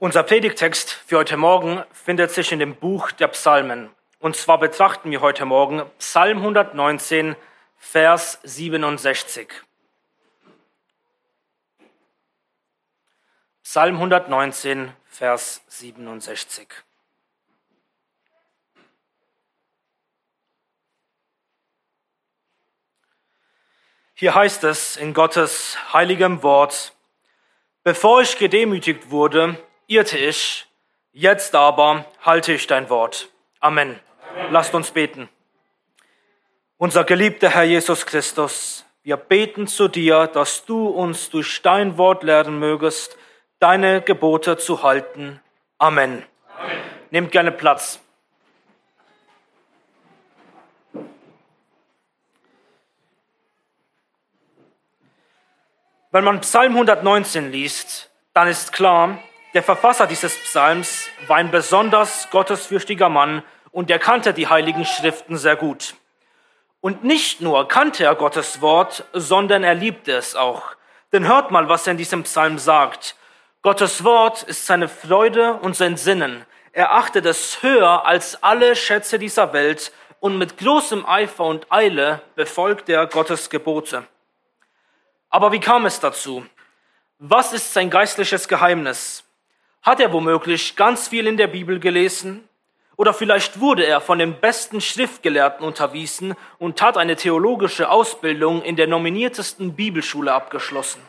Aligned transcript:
Unser 0.00 0.22
Predigtext 0.22 0.92
für 0.92 1.16
heute 1.16 1.36
Morgen 1.36 1.82
findet 1.90 2.30
sich 2.30 2.52
in 2.52 2.60
dem 2.60 2.76
Buch 2.76 3.10
der 3.10 3.26
Psalmen. 3.26 3.90
Und 4.20 4.36
zwar 4.36 4.58
betrachten 4.58 5.10
wir 5.10 5.20
heute 5.20 5.44
Morgen 5.44 5.82
Psalm 5.98 6.38
119, 6.38 7.34
Vers 7.76 8.38
67. 8.44 9.48
Psalm 13.64 13.96
119, 13.96 14.92
Vers 15.04 15.62
67. 15.66 16.68
Hier 24.14 24.36
heißt 24.36 24.62
es 24.62 24.96
in 24.96 25.12
Gottes 25.12 25.76
heiligem 25.92 26.44
Wort, 26.44 26.94
Bevor 27.84 28.20
ich 28.20 28.36
gedemütigt 28.36 29.10
wurde, 29.10 29.56
irrte 29.88 30.18
ich, 30.18 30.66
jetzt 31.12 31.54
aber 31.56 32.04
halte 32.20 32.52
ich 32.52 32.68
dein 32.68 32.88
Wort. 32.90 33.28
Amen. 33.58 33.98
Amen. 34.36 34.52
Lasst 34.52 34.74
uns 34.74 34.92
beten. 34.92 35.28
Unser 36.76 37.02
geliebter 37.02 37.48
Herr 37.48 37.64
Jesus 37.64 38.06
Christus, 38.06 38.84
wir 39.02 39.16
beten 39.16 39.66
zu 39.66 39.88
dir, 39.88 40.28
dass 40.28 40.64
du 40.64 40.86
uns 40.86 41.30
durch 41.30 41.62
dein 41.62 41.98
Wort 41.98 42.22
lernen 42.22 42.58
mögest, 42.58 43.16
deine 43.58 44.02
Gebote 44.02 44.58
zu 44.58 44.82
halten. 44.82 45.40
Amen. 45.78 46.24
Amen. 46.56 46.78
Nehmt 47.10 47.32
gerne 47.32 47.50
Platz. 47.50 48.00
Wenn 56.10 56.24
man 56.24 56.40
Psalm 56.40 56.72
119 56.72 57.50
liest, 57.50 58.10
dann 58.34 58.48
ist 58.48 58.72
klar, 58.72 59.18
der 59.54 59.62
Verfasser 59.62 60.06
dieses 60.06 60.36
Psalms 60.36 61.08
war 61.26 61.36
ein 61.36 61.50
besonders 61.50 62.28
gottesfürchtiger 62.30 63.08
Mann 63.08 63.42
und 63.72 63.90
er 63.90 63.98
kannte 63.98 64.34
die 64.34 64.48
heiligen 64.48 64.84
Schriften 64.84 65.38
sehr 65.38 65.56
gut. 65.56 65.94
Und 66.80 67.02
nicht 67.02 67.40
nur 67.40 67.66
kannte 67.66 68.04
er 68.04 68.14
Gottes 68.14 68.60
Wort, 68.60 69.04
sondern 69.12 69.64
er 69.64 69.74
liebte 69.74 70.12
es 70.12 70.36
auch. 70.36 70.76
Denn 71.12 71.26
hört 71.26 71.50
mal, 71.50 71.68
was 71.68 71.86
er 71.86 71.92
in 71.92 71.96
diesem 71.96 72.24
Psalm 72.24 72.58
sagt. 72.58 73.16
Gottes 73.62 74.04
Wort 74.04 74.42
ist 74.42 74.66
seine 74.66 74.88
Freude 74.88 75.54
und 75.54 75.74
sein 75.74 75.96
Sinnen. 75.96 76.44
Er 76.72 76.92
achtet 76.92 77.26
es 77.26 77.62
höher 77.62 78.06
als 78.06 78.42
alle 78.42 78.76
Schätze 78.76 79.18
dieser 79.18 79.52
Welt 79.52 79.92
und 80.20 80.38
mit 80.38 80.58
großem 80.58 81.06
Eifer 81.06 81.44
und 81.44 81.72
Eile 81.72 82.20
befolgt 82.34 82.88
er 82.88 83.06
Gottes 83.06 83.50
Gebote. 83.50 84.04
Aber 85.30 85.52
wie 85.52 85.60
kam 85.60 85.86
es 85.86 86.00
dazu? 86.00 86.46
Was 87.18 87.52
ist 87.52 87.72
sein 87.72 87.90
geistliches 87.90 88.46
Geheimnis? 88.46 89.24
Hat 89.88 90.00
er 90.00 90.12
womöglich 90.12 90.76
ganz 90.76 91.08
viel 91.08 91.26
in 91.26 91.38
der 91.38 91.46
Bibel 91.46 91.80
gelesen? 91.80 92.46
Oder 92.96 93.14
vielleicht 93.14 93.58
wurde 93.58 93.86
er 93.86 94.02
von 94.02 94.18
den 94.18 94.38
besten 94.38 94.82
Schriftgelehrten 94.82 95.64
unterwiesen 95.64 96.34
und 96.58 96.82
hat 96.82 96.98
eine 96.98 97.16
theologische 97.16 97.88
Ausbildung 97.88 98.60
in 98.60 98.76
der 98.76 98.86
nominiertesten 98.86 99.72
Bibelschule 99.72 100.30
abgeschlossen. 100.30 101.00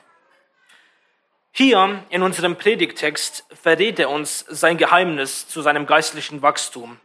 Hier 1.51 2.05
in 2.09 2.21
unserem 2.21 2.55
Predigtext 2.55 3.43
verrät 3.61 3.99
er 3.99 4.09
uns 4.09 4.45
sein 4.47 4.77
Geheimnis 4.77 5.45
zu 5.49 5.61
seinem 5.61 5.85
geistlichen 5.85 6.41
Wachstum. 6.41 7.01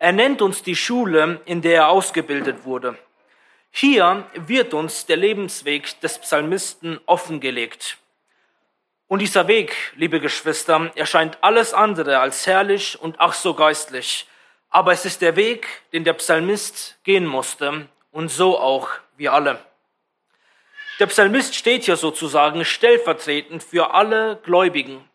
Er 0.00 0.10
nennt 0.10 0.42
uns 0.42 0.64
die 0.64 0.74
Schule, 0.74 1.40
in 1.44 1.62
der 1.62 1.74
er 1.76 1.88
ausgebildet 1.90 2.64
wurde. 2.64 2.98
Hier 3.70 4.26
wird 4.34 4.74
uns 4.74 5.06
der 5.06 5.18
Lebensweg 5.18 6.00
des 6.00 6.18
Psalmisten 6.18 6.98
offengelegt. 7.06 8.01
Und 9.12 9.18
dieser 9.18 9.46
Weg, 9.46 9.76
liebe 9.96 10.20
Geschwister, 10.20 10.90
erscheint 10.94 11.36
alles 11.42 11.74
andere 11.74 12.20
als 12.20 12.46
herrlich 12.46 12.98
und 12.98 13.16
ach 13.18 13.34
so 13.34 13.52
geistlich. 13.52 14.26
Aber 14.70 14.94
es 14.94 15.04
ist 15.04 15.20
der 15.20 15.36
Weg, 15.36 15.66
den 15.92 16.02
der 16.02 16.14
Psalmist 16.14 16.98
gehen 17.04 17.26
musste 17.26 17.88
und 18.10 18.30
so 18.30 18.58
auch 18.58 18.88
wir 19.18 19.34
alle. 19.34 19.62
Der 20.98 21.08
Psalmist 21.08 21.54
steht 21.54 21.84
hier 21.84 21.96
sozusagen 21.96 22.64
stellvertretend 22.64 23.62
für 23.62 23.92
alle 23.92 24.40
Gläubigen. 24.44 25.06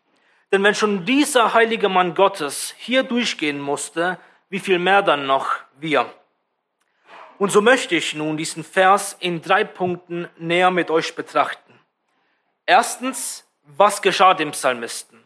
Denn 0.52 0.62
wenn 0.62 0.76
schon 0.76 1.04
dieser 1.04 1.52
heilige 1.52 1.88
Mann 1.88 2.14
Gottes 2.14 2.76
hier 2.78 3.02
durchgehen 3.02 3.58
musste, 3.58 4.20
wie 4.48 4.60
viel 4.60 4.78
mehr 4.78 5.02
dann 5.02 5.26
noch 5.26 5.56
wir? 5.80 6.08
Und 7.38 7.50
so 7.50 7.60
möchte 7.60 7.96
ich 7.96 8.14
nun 8.14 8.36
diesen 8.36 8.62
Vers 8.62 9.16
in 9.18 9.42
drei 9.42 9.64
Punkten 9.64 10.28
näher 10.36 10.70
mit 10.70 10.88
euch 10.88 11.16
betrachten. 11.16 11.80
Erstens, 12.64 13.47
was 13.76 14.00
geschah 14.00 14.34
dem 14.34 14.52
Psalmisten? 14.52 15.22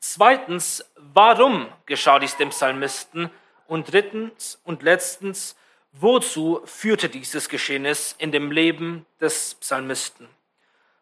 Zweitens, 0.00 0.84
warum 0.96 1.72
geschah 1.86 2.18
dies 2.18 2.36
dem 2.36 2.50
Psalmisten? 2.50 3.30
Und 3.66 3.92
drittens 3.92 4.60
und 4.64 4.82
letztens, 4.82 5.56
wozu 5.92 6.62
führte 6.64 7.08
dieses 7.08 7.48
Geschehnis 7.48 8.14
in 8.18 8.32
dem 8.32 8.50
Leben 8.50 9.06
des 9.20 9.54
Psalmisten? 9.56 10.28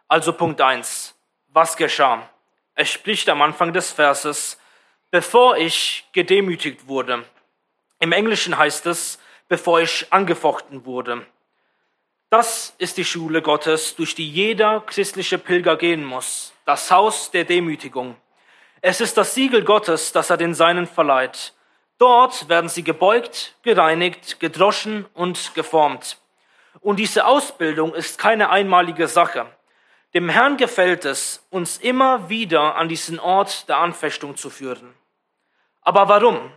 Also 0.09 0.33
Punkt 0.33 0.61
eins: 0.61 1.15
Was 1.49 1.77
geschah? 1.77 2.29
Es 2.75 2.91
spricht 2.91 3.29
am 3.29 3.41
Anfang 3.41 3.73
des 3.73 3.93
Verses, 3.93 4.59
bevor 5.11 5.57
ich 5.57 6.07
gedemütigt 6.13 6.89
wurde. 6.89 7.25
Im 8.01 8.13
Englischen 8.13 8.59
heißt 8.59 8.87
es, 8.87 9.19
bevor 9.49 9.81
ich 9.81 10.13
angefochten 10.13 10.85
wurde. 10.85 11.27
Das 12.29 12.75
ist 12.79 12.97
die 12.97 13.05
Schule 13.05 13.41
Gottes, 13.41 13.95
durch 13.95 14.17
die 14.17 14.29
jeder 14.29 14.81
christliche 14.81 15.39
Pilger 15.39 15.77
gehen 15.77 16.05
muss, 16.05 16.53
das 16.65 16.91
Haus 16.91 17.31
der 17.31 17.45
Demütigung. 17.45 18.17
Es 18.81 19.01
ist 19.01 19.17
das 19.17 19.35
Siegel 19.35 19.63
Gottes, 19.63 20.11
das 20.11 20.31
er 20.31 20.37
den 20.37 20.53
Seinen 20.53 20.89
verleiht. 20.89 21.55
Dort 21.99 22.49
werden 22.49 22.69
sie 22.69 22.83
gebeugt, 22.83 23.55
gereinigt, 23.63 24.41
gedroschen 24.41 25.07
und 25.15 25.55
geformt. 25.55 26.19
Und 26.81 26.99
diese 26.99 27.27
Ausbildung 27.27 27.95
ist 27.95 28.19
keine 28.19 28.51
einmalige 28.51 29.07
Sache. 29.07 29.47
Dem 30.13 30.29
Herrn 30.29 30.57
gefällt 30.57 31.05
es, 31.05 31.47
uns 31.51 31.79
immer 31.79 32.29
wieder 32.29 32.75
an 32.75 32.89
diesen 32.89 33.21
Ort 33.21 33.69
der 33.69 33.79
Anfechtung 33.79 34.37
zu 34.37 34.51
führen. 34.51 34.95
Aber 35.81 36.09
warum? 36.09 36.51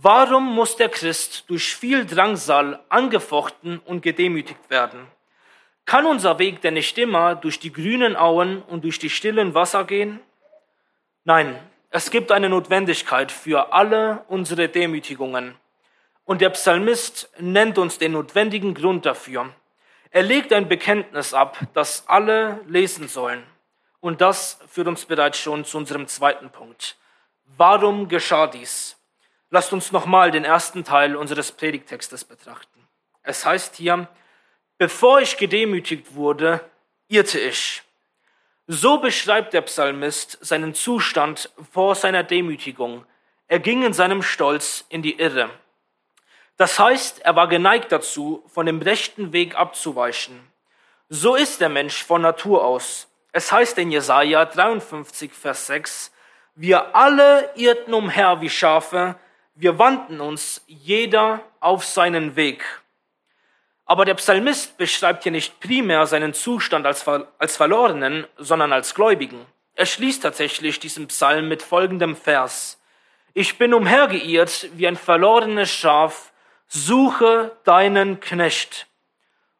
Warum 0.00 0.54
muss 0.54 0.76
der 0.76 0.88
Christ 0.88 1.44
durch 1.48 1.76
viel 1.76 2.06
Drangsal 2.06 2.80
angefochten 2.88 3.78
und 3.78 4.00
gedemütigt 4.00 4.70
werden? 4.70 5.06
Kann 5.84 6.06
unser 6.06 6.38
Weg 6.38 6.62
denn 6.62 6.74
nicht 6.74 6.96
immer 6.96 7.34
durch 7.34 7.58
die 7.58 7.72
grünen 7.72 8.16
Auen 8.16 8.62
und 8.62 8.84
durch 8.84 8.98
die 8.98 9.10
stillen 9.10 9.54
Wasser 9.54 9.84
gehen? 9.84 10.20
Nein, 11.24 11.58
es 11.90 12.10
gibt 12.10 12.32
eine 12.32 12.48
Notwendigkeit 12.48 13.30
für 13.30 13.74
alle 13.74 14.24
unsere 14.28 14.68
Demütigungen. 14.68 15.56
Und 16.24 16.40
der 16.40 16.50
Psalmist 16.50 17.30
nennt 17.38 17.76
uns 17.76 17.98
den 17.98 18.12
notwendigen 18.12 18.72
Grund 18.72 19.04
dafür. 19.04 19.50
Er 20.10 20.22
legt 20.22 20.54
ein 20.54 20.68
Bekenntnis 20.68 21.34
ab, 21.34 21.58
das 21.74 22.08
alle 22.08 22.60
lesen 22.66 23.08
sollen. 23.08 23.42
Und 24.00 24.22
das 24.22 24.58
führt 24.68 24.88
uns 24.88 25.04
bereits 25.04 25.38
schon 25.38 25.66
zu 25.66 25.76
unserem 25.76 26.06
zweiten 26.06 26.48
Punkt. 26.48 26.96
Warum 27.44 28.08
geschah 28.08 28.46
dies? 28.46 28.96
Lasst 29.54 29.74
uns 29.74 29.92
nochmal 29.92 30.30
den 30.30 30.46
ersten 30.46 30.82
Teil 30.82 31.14
unseres 31.14 31.52
Predigtextes 31.52 32.24
betrachten. 32.24 32.88
Es 33.22 33.44
heißt 33.44 33.76
hier, 33.76 34.08
bevor 34.78 35.20
ich 35.20 35.36
gedemütigt 35.36 36.14
wurde, 36.14 36.62
irrte 37.08 37.38
ich. 37.38 37.82
So 38.66 38.96
beschreibt 38.96 39.52
der 39.52 39.60
Psalmist 39.60 40.38
seinen 40.40 40.72
Zustand 40.72 41.50
vor 41.70 41.94
seiner 41.96 42.22
Demütigung. 42.22 43.04
Er 43.46 43.58
ging 43.58 43.82
in 43.82 43.92
seinem 43.92 44.22
Stolz 44.22 44.86
in 44.88 45.02
die 45.02 45.18
Irre. 45.18 45.50
Das 46.56 46.78
heißt, 46.78 47.20
er 47.20 47.36
war 47.36 47.46
geneigt 47.46 47.92
dazu, 47.92 48.42
von 48.46 48.64
dem 48.64 48.80
rechten 48.80 49.34
Weg 49.34 49.54
abzuweichen. 49.54 50.40
So 51.10 51.34
ist 51.34 51.60
der 51.60 51.68
Mensch 51.68 52.02
von 52.02 52.22
Natur 52.22 52.64
aus. 52.64 53.06
Es 53.32 53.52
heißt 53.52 53.76
in 53.76 53.90
Jesaja 53.90 54.46
53, 54.46 55.30
Vers 55.30 55.66
6, 55.66 56.10
wir 56.54 56.96
alle 56.96 57.50
irrten 57.54 57.92
umher 57.92 58.40
wie 58.40 58.48
Schafe, 58.48 59.16
wir 59.54 59.78
wandten 59.78 60.20
uns 60.20 60.62
jeder 60.66 61.40
auf 61.60 61.84
seinen 61.84 62.36
Weg. 62.36 62.64
Aber 63.84 64.04
der 64.04 64.14
Psalmist 64.14 64.78
beschreibt 64.78 65.24
hier 65.24 65.32
nicht 65.32 65.60
primär 65.60 66.06
seinen 66.06 66.34
Zustand 66.34 66.86
als, 66.86 67.06
als 67.06 67.56
Verlorenen, 67.56 68.26
sondern 68.36 68.72
als 68.72 68.94
Gläubigen. 68.94 69.44
Er 69.74 69.86
schließt 69.86 70.22
tatsächlich 70.22 70.80
diesen 70.80 71.08
Psalm 71.08 71.48
mit 71.48 71.62
folgendem 71.62 72.16
Vers. 72.16 72.80
Ich 73.34 73.58
bin 73.58 73.74
umhergeirrt 73.74 74.68
wie 74.74 74.86
ein 74.86 74.96
verlorenes 74.96 75.70
Schaf, 75.70 76.32
suche 76.68 77.56
deinen 77.64 78.20
Knecht. 78.20 78.86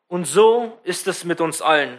Und 0.09 0.27
so 0.27 0.79
ist 0.85 1.07
es 1.07 1.25
mit 1.25 1.41
uns 1.41 1.63
allen. 1.63 1.99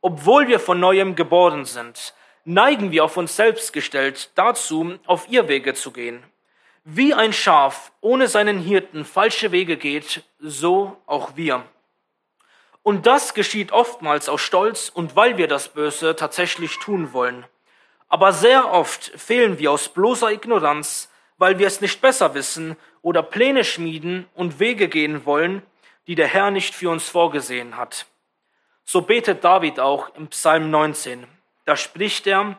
Obwohl 0.00 0.48
wir 0.48 0.60
von 0.60 0.80
neuem 0.80 1.14
geboren 1.14 1.64
sind, 1.64 2.14
neigen 2.44 2.90
wir 2.90 3.04
auf 3.04 3.16
uns 3.16 3.36
selbst 3.36 3.72
gestellt 3.72 4.30
dazu, 4.34 4.98
auf 5.06 5.28
ihr 5.28 5.46
Wege 5.48 5.74
zu 5.74 5.90
gehen. 5.90 6.22
Wie 6.84 7.12
ein 7.12 7.32
Schaf 7.32 7.92
ohne 8.00 8.26
seinen 8.26 8.58
Hirten 8.58 9.04
falsche 9.04 9.52
Wege 9.52 9.76
geht, 9.76 10.24
so 10.38 10.96
auch 11.06 11.36
wir. 11.36 11.64
Und 12.82 13.06
das 13.06 13.34
geschieht 13.34 13.72
oftmals 13.72 14.28
aus 14.28 14.40
Stolz 14.40 14.88
und 14.88 15.14
weil 15.14 15.36
wir 15.36 15.46
das 15.46 15.68
Böse 15.68 16.16
tatsächlich 16.16 16.78
tun 16.78 17.12
wollen. 17.12 17.44
Aber 18.08 18.32
sehr 18.32 18.72
oft 18.72 19.12
fehlen 19.16 19.58
wir 19.58 19.70
aus 19.70 19.90
bloßer 19.90 20.32
Ignoranz, 20.32 21.10
weil 21.36 21.58
wir 21.58 21.66
es 21.66 21.80
nicht 21.80 22.00
besser 22.00 22.34
wissen 22.34 22.76
oder 23.02 23.22
Pläne 23.22 23.64
schmieden 23.64 24.26
und 24.34 24.58
Wege 24.58 24.88
gehen 24.88 25.26
wollen, 25.26 25.62
die 26.06 26.14
der 26.14 26.26
Herr 26.26 26.50
nicht 26.50 26.74
für 26.74 26.90
uns 26.90 27.08
vorgesehen 27.08 27.76
hat. 27.76 28.06
So 28.84 29.02
betet 29.02 29.44
David 29.44 29.78
auch 29.78 30.14
im 30.16 30.28
Psalm 30.28 30.70
19. 30.70 31.26
Da 31.66 31.76
spricht 31.76 32.26
er, 32.26 32.56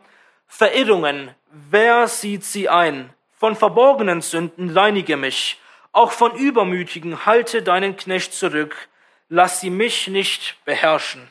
Verirrungen, 0.48 1.36
wer 1.50 2.08
sieht 2.08 2.44
sie 2.44 2.70
ein? 2.70 3.14
Von 3.42 3.56
verborgenen 3.56 4.22
Sünden 4.22 4.70
reinige 4.70 5.18
mich, 5.18 5.60
auch 5.94 6.12
von 6.12 6.36
übermütigen 6.36 7.26
halte 7.26 7.64
deinen 7.64 7.98
Knecht 7.98 8.36
zurück, 8.36 8.88
lass 9.30 9.62
sie 9.62 9.72
mich 9.72 10.08
nicht 10.10 10.64
beherrschen. 10.64 11.28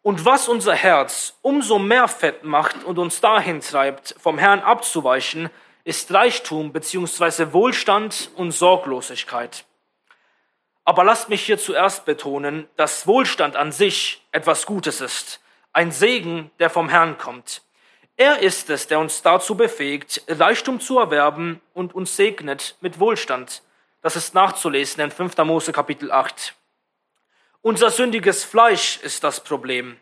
Und 0.00 0.24
was 0.24 0.48
unser 0.48 0.72
Herz 0.72 1.36
umso 1.42 1.78
mehr 1.78 2.08
fett 2.08 2.44
macht 2.44 2.82
und 2.84 2.98
uns 2.98 3.20
dahin 3.20 3.60
treibt, 3.60 4.14
vom 4.18 4.38
Herrn 4.38 4.60
abzuweichen, 4.60 5.50
ist 5.84 6.10
Reichtum 6.14 6.72
bzw. 6.72 7.52
Wohlstand 7.52 8.30
und 8.34 8.52
Sorglosigkeit. 8.52 9.66
Aber 10.86 11.04
lasst 11.04 11.28
mich 11.28 11.44
hier 11.44 11.58
zuerst 11.58 12.06
betonen, 12.06 12.66
dass 12.76 13.06
Wohlstand 13.06 13.54
an 13.54 13.70
sich 13.70 14.26
etwas 14.32 14.64
Gutes 14.64 15.02
ist, 15.02 15.42
ein 15.74 15.92
Segen, 15.92 16.50
der 16.58 16.70
vom 16.70 16.88
Herrn 16.88 17.18
kommt. 17.18 17.60
Er 18.20 18.40
ist 18.40 18.68
es, 18.68 18.88
der 18.88 18.98
uns 18.98 19.22
dazu 19.22 19.54
befähigt, 19.54 20.24
Reichtum 20.26 20.80
zu 20.80 20.98
erwerben 20.98 21.60
und 21.72 21.94
uns 21.94 22.16
segnet 22.16 22.74
mit 22.80 22.98
Wohlstand. 22.98 23.62
Das 24.02 24.16
ist 24.16 24.34
nachzulesen 24.34 25.04
in 25.04 25.12
5. 25.12 25.36
Mose 25.44 25.70
Kapitel 25.70 26.10
8. 26.10 26.52
Unser 27.62 27.90
sündiges 27.90 28.42
Fleisch 28.42 28.98
ist 29.02 29.22
das 29.22 29.44
Problem. 29.44 29.98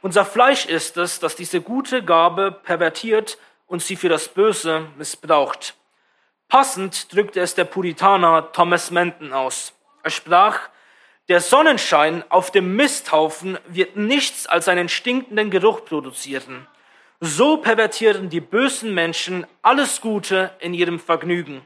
Unser 0.00 0.24
Fleisch 0.24 0.64
ist 0.64 0.96
es, 0.96 1.20
das 1.20 1.36
diese 1.36 1.60
gute 1.60 2.02
Gabe 2.02 2.52
pervertiert 2.52 3.36
und 3.66 3.82
sie 3.82 3.96
für 3.96 4.08
das 4.08 4.28
Böse 4.28 4.86
missbraucht. 4.96 5.74
Passend 6.48 7.12
drückte 7.14 7.40
es 7.40 7.54
der 7.54 7.64
Puritaner 7.64 8.50
Thomas 8.52 8.90
Menton 8.90 9.34
aus. 9.34 9.74
Er 10.02 10.10
sprach, 10.10 10.70
der 11.28 11.42
Sonnenschein 11.42 12.24
auf 12.30 12.50
dem 12.50 12.76
Misthaufen 12.76 13.58
wird 13.66 13.94
nichts 13.94 14.46
als 14.46 14.68
einen 14.68 14.88
stinkenden 14.88 15.50
Geruch 15.50 15.84
produzieren. 15.84 16.66
So 17.20 17.56
pervertieren 17.56 18.28
die 18.28 18.40
bösen 18.40 18.94
Menschen 18.94 19.44
alles 19.62 20.00
Gute 20.00 20.52
in 20.60 20.72
ihrem 20.72 21.00
Vergnügen. 21.00 21.62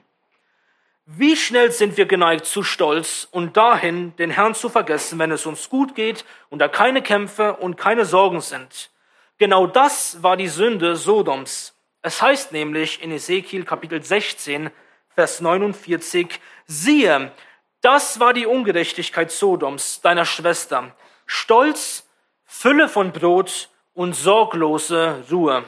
Wie 1.04 1.36
schnell 1.36 1.70
sind 1.72 1.98
wir 1.98 2.06
geneigt 2.06 2.46
zu 2.46 2.62
Stolz 2.62 3.28
und 3.30 3.54
dahin, 3.56 4.16
den 4.16 4.30
Herrn 4.30 4.54
zu 4.54 4.70
vergessen, 4.70 5.18
wenn 5.18 5.30
es 5.30 5.44
uns 5.44 5.68
gut 5.68 5.94
geht 5.94 6.24
und 6.48 6.60
da 6.60 6.68
keine 6.68 7.02
Kämpfe 7.02 7.54
und 7.54 7.76
keine 7.76 8.06
Sorgen 8.06 8.40
sind. 8.40 8.90
Genau 9.36 9.66
das 9.66 10.22
war 10.22 10.38
die 10.38 10.48
Sünde 10.48 10.96
Sodoms. 10.96 11.74
Es 12.00 12.22
heißt 12.22 12.52
nämlich 12.52 13.02
in 13.02 13.12
Ezekiel 13.12 13.64
Kapitel 13.64 14.02
16, 14.02 14.70
Vers 15.14 15.42
49, 15.42 16.40
siehe, 16.66 17.30
das 17.82 18.20
war 18.20 18.32
die 18.32 18.46
Ungerechtigkeit 18.46 19.30
Sodoms, 19.30 20.00
deiner 20.00 20.24
Schwester. 20.24 20.94
Stolz, 21.26 22.08
Fülle 22.46 22.88
von 22.88 23.12
Brot 23.12 23.68
und 23.94 24.14
sorglose 24.14 25.24
Ruhe. 25.30 25.64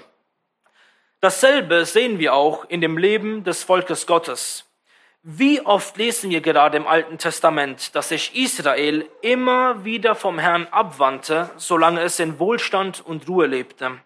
Dasselbe 1.21 1.85
sehen 1.85 2.19
wir 2.19 2.35
auch 2.35 2.65
in 2.67 2.81
dem 2.81 2.99
Leben 2.99 3.45
des 3.45 3.63
Volkes 3.63 4.07
Gottes. 4.07 4.65
Wie 5.23 5.63
oft 5.63 5.97
lesen 5.97 6.31
wir 6.31 6.43
gerade 6.43 6.77
im 6.77 6.87
Alten 6.87 7.17
Testament, 7.17 7.95
dass 7.95 8.11
sich 8.11 8.37
Israel 8.37 9.09
immer 9.23 9.85
wieder 9.85 10.15
vom 10.15 10.39
Herrn 10.39 10.67
abwandte, 10.71 11.51
solange 11.57 12.03
es 12.03 12.21
in 12.21 12.39
Wohlstand 12.39 13.01
und 13.07 13.27
Ruhe 13.27 13.47
lebte. 13.47 13.99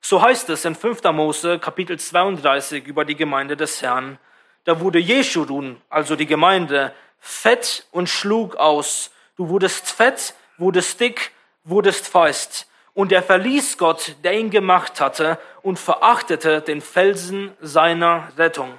So 0.00 0.22
heißt 0.22 0.50
es 0.50 0.64
in 0.64 0.74
5. 0.74 1.04
Mose 1.12 1.58
Kapitel 1.60 2.00
32 2.00 2.84
über 2.86 3.04
die 3.04 3.14
Gemeinde 3.14 3.56
des 3.56 3.80
Herrn. 3.80 4.18
Da 4.64 4.80
wurde 4.80 4.98
Jeschurun, 4.98 5.80
also 5.88 6.16
die 6.16 6.26
Gemeinde, 6.26 6.92
fett 7.18 7.86
und 7.92 8.08
schlug 8.08 8.56
aus. 8.56 9.12
Du 9.36 9.50
wurdest 9.50 9.90
fett, 9.92 10.34
wurdest 10.58 10.98
dick, 10.98 11.30
wurdest 11.64 12.08
feist. 12.08 12.66
Und 12.94 13.12
er 13.12 13.22
verließ 13.22 13.78
Gott, 13.78 14.16
der 14.24 14.38
ihn 14.38 14.50
gemacht 14.50 15.00
hatte, 15.00 15.38
und 15.62 15.78
verachtete 15.78 16.60
den 16.60 16.80
Felsen 16.80 17.52
seiner 17.60 18.28
Rettung. 18.36 18.72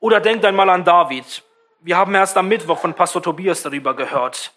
Oder 0.00 0.20
denkt 0.20 0.44
einmal 0.44 0.70
an 0.70 0.84
David. 0.84 1.42
Wir 1.80 1.96
haben 1.96 2.14
erst 2.14 2.36
am 2.36 2.48
Mittwoch 2.48 2.78
von 2.78 2.94
Pastor 2.94 3.22
Tobias 3.22 3.62
darüber 3.62 3.94
gehört. 3.94 4.52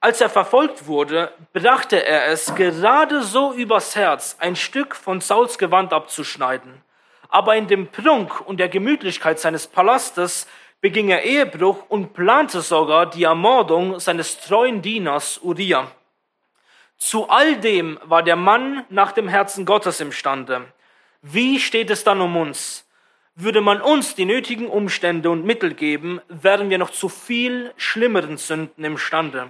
Als 0.00 0.20
er 0.20 0.30
verfolgt 0.30 0.86
wurde, 0.86 1.30
brachte 1.52 2.04
er 2.04 2.28
es 2.28 2.54
gerade 2.54 3.22
so 3.22 3.52
übers 3.52 3.94
Herz, 3.94 4.36
ein 4.40 4.56
Stück 4.56 4.96
von 4.96 5.20
Sauls 5.20 5.58
Gewand 5.58 5.92
abzuschneiden. 5.92 6.82
Aber 7.28 7.54
in 7.54 7.68
dem 7.68 7.88
Prunk 7.88 8.40
und 8.40 8.58
der 8.58 8.68
Gemütlichkeit 8.68 9.38
seines 9.38 9.66
Palastes 9.66 10.46
beging 10.80 11.10
er 11.10 11.22
Ehebruch 11.22 11.84
und 11.88 12.14
plante 12.14 12.62
sogar 12.62 13.06
die 13.06 13.24
Ermordung 13.24 14.00
seines 14.00 14.40
treuen 14.40 14.80
Dieners 14.80 15.38
Uriah. 15.42 15.86
Zu 17.00 17.30
all 17.30 17.56
dem 17.56 17.98
war 18.04 18.22
der 18.22 18.36
Mann 18.36 18.84
nach 18.90 19.12
dem 19.12 19.26
Herzen 19.26 19.64
Gottes 19.64 20.00
imstande. 20.00 20.70
Wie 21.22 21.58
steht 21.58 21.88
es 21.88 22.04
dann 22.04 22.20
um 22.20 22.36
uns? 22.36 22.86
Würde 23.34 23.62
man 23.62 23.80
uns 23.80 24.14
die 24.14 24.26
nötigen 24.26 24.68
Umstände 24.68 25.30
und 25.30 25.46
Mittel 25.46 25.72
geben, 25.72 26.20
wären 26.28 26.68
wir 26.68 26.76
noch 26.76 26.90
zu 26.90 27.08
viel 27.08 27.72
schlimmeren 27.78 28.36
Sünden 28.36 28.84
imstande. 28.84 29.48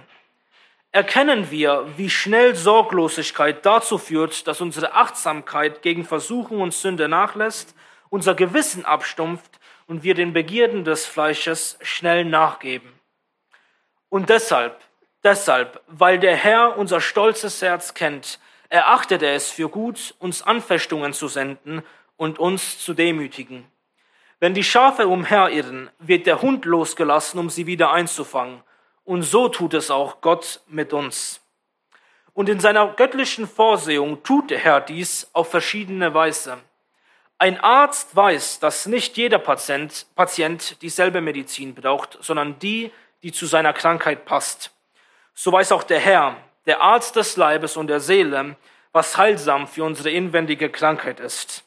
Erkennen 0.93 1.51
wir, 1.51 1.87
wie 1.97 2.09
schnell 2.09 2.55
Sorglosigkeit 2.55 3.65
dazu 3.65 3.97
führt, 3.97 4.47
dass 4.47 4.61
unsere 4.61 4.93
Achtsamkeit 4.93 5.81
gegen 5.81 6.05
Versuchung 6.05 6.61
und 6.61 6.73
Sünde 6.73 7.09
nachlässt, 7.09 7.75
unser 8.09 8.33
Gewissen 8.33 8.85
abstumpft 8.85 9.59
und 9.87 10.03
wir 10.03 10.15
den 10.15 10.31
Begierden 10.31 10.85
des 10.85 11.05
Fleisches 11.05 11.77
schnell 11.81 12.23
nachgeben. 12.23 12.93
Und 14.07 14.29
deshalb 14.29 14.79
Deshalb, 15.23 15.81
weil 15.87 16.19
der 16.19 16.35
Herr 16.35 16.77
unser 16.77 16.99
stolzes 16.99 17.61
Herz 17.61 17.93
kennt, 17.93 18.39
erachtet 18.69 19.21
er 19.21 19.35
es 19.35 19.51
für 19.51 19.69
gut, 19.69 20.15
uns 20.17 20.41
Anfechtungen 20.41 21.13
zu 21.13 21.27
senden 21.27 21.83
und 22.17 22.39
uns 22.39 22.79
zu 22.83 22.93
demütigen. 22.93 23.65
Wenn 24.39 24.55
die 24.55 24.63
Schafe 24.63 25.07
umherirren, 25.07 25.91
wird 25.99 26.25
der 26.25 26.41
Hund 26.41 26.65
losgelassen, 26.65 27.39
um 27.39 27.51
sie 27.51 27.67
wieder 27.67 27.91
einzufangen. 27.91 28.63
Und 29.03 29.21
so 29.21 29.47
tut 29.49 29.75
es 29.75 29.91
auch 29.91 30.21
Gott 30.21 30.61
mit 30.67 30.93
uns. 30.93 31.41
Und 32.33 32.49
in 32.49 32.59
seiner 32.59 32.87
göttlichen 32.87 33.47
Vorsehung 33.47 34.23
tut 34.23 34.49
der 34.49 34.59
Herr 34.59 34.81
dies 34.81 35.29
auf 35.33 35.51
verschiedene 35.51 36.15
Weise. 36.15 36.57
Ein 37.37 37.59
Arzt 37.59 38.15
weiß, 38.15 38.59
dass 38.59 38.87
nicht 38.87 39.17
jeder 39.17 39.39
Patient, 39.39 40.07
Patient 40.15 40.81
dieselbe 40.81 41.21
Medizin 41.21 41.75
braucht, 41.75 42.17
sondern 42.21 42.57
die, 42.57 42.91
die 43.21 43.31
zu 43.31 43.45
seiner 43.45 43.73
Krankheit 43.73 44.25
passt 44.25 44.71
so 45.33 45.51
weiß 45.51 45.71
auch 45.71 45.83
der 45.83 45.99
Herr, 45.99 46.37
der 46.65 46.81
Arzt 46.81 47.15
des 47.15 47.37
Leibes 47.37 47.77
und 47.77 47.87
der 47.87 47.99
Seele, 47.99 48.55
was 48.91 49.17
heilsam 49.17 49.67
für 49.67 49.83
unsere 49.83 50.11
inwendige 50.11 50.69
Krankheit 50.69 51.19
ist. 51.19 51.63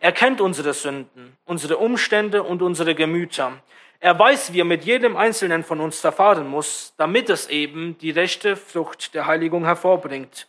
Er 0.00 0.12
kennt 0.12 0.40
unsere 0.40 0.74
Sünden, 0.74 1.36
unsere 1.44 1.78
Umstände 1.78 2.42
und 2.42 2.62
unsere 2.62 2.94
Gemüter. 2.94 3.52
Er 4.00 4.16
weiß, 4.16 4.52
wie 4.52 4.60
er 4.60 4.64
mit 4.64 4.84
jedem 4.84 5.16
Einzelnen 5.16 5.64
von 5.64 5.80
uns 5.80 6.00
verfahren 6.00 6.46
muss, 6.46 6.94
damit 6.96 7.28
es 7.30 7.48
eben 7.48 7.98
die 7.98 8.12
rechte 8.12 8.54
Frucht 8.54 9.12
der 9.14 9.26
Heiligung 9.26 9.64
hervorbringt. 9.64 10.46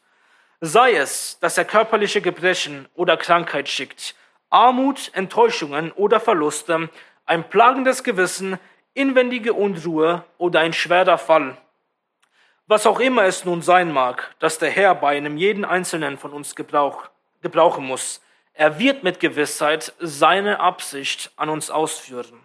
Sei 0.61 0.93
es, 0.93 1.39
dass 1.39 1.57
er 1.57 1.65
körperliche 1.65 2.21
Gebrechen 2.21 2.88
oder 2.93 3.17
Krankheit 3.17 3.67
schickt, 3.67 4.13
Armut, 4.51 5.09
Enttäuschungen 5.13 5.91
oder 5.93 6.19
Verluste, 6.19 6.89
ein 7.25 7.49
plagendes 7.49 8.03
Gewissen, 8.03 8.59
inwendige 8.93 9.53
Unruhe 9.53 10.23
oder 10.38 10.59
ein 10.59 10.73
schwerer 10.73 11.17
Fall. 11.17 11.57
Was 12.69 12.85
auch 12.85 12.99
immer 12.99 13.23
es 13.23 13.45
nun 13.45 13.63
sein 13.63 13.91
mag, 13.91 14.35
dass 14.38 14.59
der 14.59 14.69
Herr 14.69 14.93
bei 14.93 15.17
einem 15.17 15.38
jeden 15.38 15.65
Einzelnen 15.65 16.19
von 16.19 16.33
uns 16.33 16.55
gebrauch, 16.55 17.09
gebrauchen 17.41 17.83
muss, 17.83 18.21
er 18.53 18.77
wird 18.77 19.01
mit 19.01 19.19
Gewissheit 19.19 19.91
seine 19.97 20.59
Absicht 20.59 21.31
an 21.35 21.49
uns 21.49 21.71
ausführen. 21.71 22.39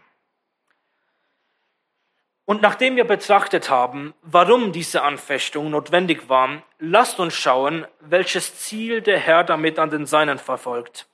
Und 2.47 2.63
nachdem 2.63 2.97
wir 2.97 3.05
betrachtet 3.05 3.69
haben, 3.69 4.15
warum 4.23 4.73
diese 4.73 5.03
Anfechtung 5.03 5.69
notwendig 5.69 6.27
war, 6.31 6.63
lasst 6.79 7.21
uns 7.21 7.35
schauen, 7.35 7.87
welches 8.01 8.57
Ziel 8.57 9.03
der 9.03 9.19
Herr 9.19 9.45
damit 9.45 9.79
an 9.79 9.91
den 9.91 10.07
Seinen 10.07 10.39
verfolgt. 10.39 11.07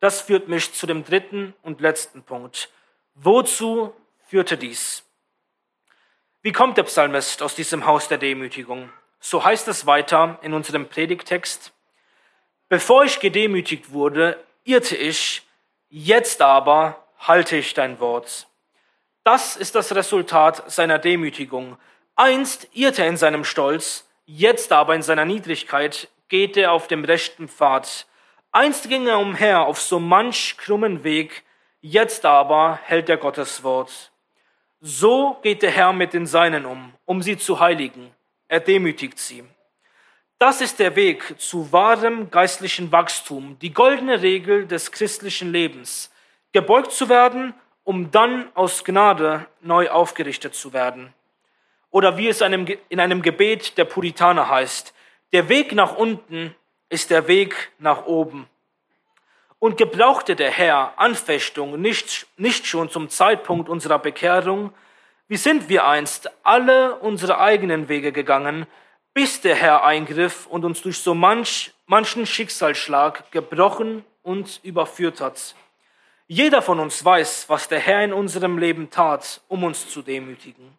Das 0.00 0.22
führt 0.22 0.48
mich 0.48 0.74
zu 0.74 0.88
dem 0.88 1.04
dritten 1.04 1.54
und 1.62 1.80
letzten 1.80 2.24
Punkt. 2.24 2.68
Wozu 3.14 3.94
führte 4.26 4.56
dies? 4.56 5.08
Wie 6.42 6.52
kommt 6.52 6.78
der 6.78 6.84
Psalmist 6.84 7.42
aus 7.42 7.54
diesem 7.54 7.84
Haus 7.84 8.08
der 8.08 8.16
Demütigung? 8.16 8.90
So 9.20 9.44
heißt 9.44 9.68
es 9.68 9.84
weiter 9.84 10.38
in 10.40 10.54
unserem 10.54 10.88
Predigtext. 10.88 11.74
Bevor 12.70 13.04
ich 13.04 13.20
gedemütigt 13.20 13.92
wurde, 13.92 14.42
irrte 14.64 14.96
ich, 14.96 15.42
jetzt 15.90 16.40
aber 16.40 17.04
halte 17.18 17.58
ich 17.58 17.74
dein 17.74 18.00
Wort. 18.00 18.46
Das 19.22 19.54
ist 19.56 19.74
das 19.74 19.94
Resultat 19.94 20.70
seiner 20.70 20.98
Demütigung. 20.98 21.76
Einst 22.16 22.68
irrte 22.72 23.02
er 23.02 23.08
in 23.08 23.18
seinem 23.18 23.44
Stolz, 23.44 24.08
jetzt 24.24 24.72
aber 24.72 24.94
in 24.94 25.02
seiner 25.02 25.26
Niedrigkeit 25.26 26.08
geht 26.30 26.56
er 26.56 26.72
auf 26.72 26.88
dem 26.88 27.04
rechten 27.04 27.48
Pfad. 27.48 28.06
Einst 28.50 28.88
ging 28.88 29.06
er 29.06 29.18
umher 29.18 29.60
auf 29.66 29.78
so 29.78 30.00
manch 30.00 30.56
krummen 30.56 31.04
Weg, 31.04 31.44
jetzt 31.82 32.24
aber 32.24 32.78
hält 32.82 33.10
er 33.10 33.18
Gottes 33.18 33.62
Wort. 33.62 34.10
So 34.82 35.36
geht 35.42 35.62
der 35.62 35.70
Herr 35.70 35.92
mit 35.92 36.14
den 36.14 36.26
Seinen 36.26 36.64
um, 36.64 36.94
um 37.04 37.20
sie 37.20 37.36
zu 37.36 37.60
heiligen. 37.60 38.14
Er 38.48 38.60
demütigt 38.60 39.18
sie. 39.18 39.44
Das 40.38 40.62
ist 40.62 40.78
der 40.78 40.96
Weg 40.96 41.38
zu 41.38 41.70
wahrem 41.70 42.30
geistlichen 42.30 42.90
Wachstum, 42.90 43.58
die 43.60 43.74
goldene 43.74 44.22
Regel 44.22 44.66
des 44.66 44.90
christlichen 44.90 45.52
Lebens, 45.52 46.10
gebeugt 46.52 46.92
zu 46.92 47.10
werden, 47.10 47.52
um 47.84 48.10
dann 48.10 48.50
aus 48.54 48.82
Gnade 48.82 49.46
neu 49.60 49.90
aufgerichtet 49.90 50.54
zu 50.54 50.72
werden. 50.72 51.12
Oder 51.90 52.16
wie 52.16 52.28
es 52.28 52.40
in 52.40 53.00
einem 53.00 53.20
Gebet 53.20 53.76
der 53.76 53.84
Puritaner 53.84 54.48
heißt, 54.48 54.94
der 55.34 55.50
Weg 55.50 55.74
nach 55.74 55.96
unten 55.96 56.54
ist 56.88 57.10
der 57.10 57.28
Weg 57.28 57.70
nach 57.78 58.06
oben. 58.06 58.48
Und 59.60 59.76
gebrauchte 59.76 60.34
der 60.34 60.50
Herr 60.50 60.94
Anfechtung 60.96 61.80
nicht, 61.80 62.26
nicht 62.36 62.66
schon 62.66 62.90
zum 62.90 63.08
Zeitpunkt 63.08 63.68
unserer 63.68 64.00
Bekehrung, 64.00 64.72
wie 65.28 65.36
sind 65.36 65.68
wir 65.68 65.86
einst 65.86 66.28
alle 66.42 66.96
unsere 66.96 67.38
eigenen 67.38 67.88
Wege 67.88 68.10
gegangen, 68.10 68.66
bis 69.14 69.40
der 69.42 69.54
Herr 69.54 69.84
eingriff 69.84 70.46
und 70.46 70.64
uns 70.64 70.82
durch 70.82 70.98
so 70.98 71.14
manch, 71.14 71.72
manchen 71.86 72.26
Schicksalsschlag 72.26 73.30
gebrochen 73.30 74.04
und 74.22 74.60
überführt 74.64 75.20
hat. 75.20 75.54
Jeder 76.26 76.62
von 76.62 76.80
uns 76.80 77.04
weiß, 77.04 77.48
was 77.48 77.68
der 77.68 77.80
Herr 77.80 78.02
in 78.02 78.12
unserem 78.12 78.56
Leben 78.56 78.88
tat, 78.88 79.40
um 79.48 79.62
uns 79.62 79.88
zu 79.88 80.00
demütigen. 80.00 80.78